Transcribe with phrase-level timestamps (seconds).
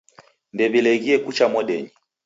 [0.53, 1.91] Ndew'ileghie kucha modenyi